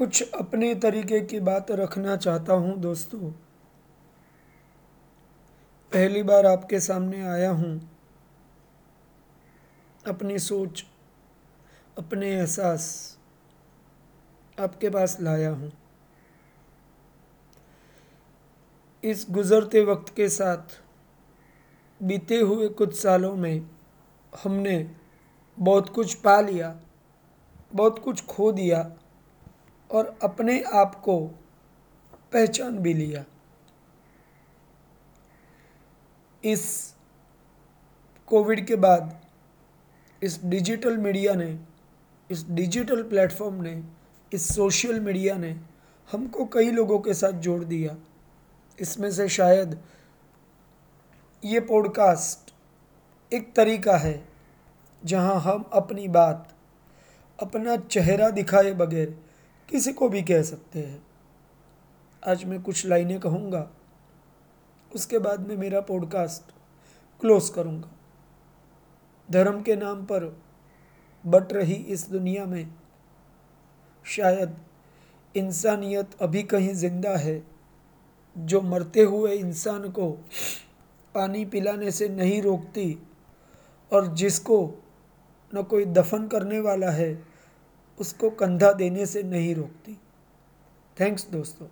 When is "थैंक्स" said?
91.00-91.26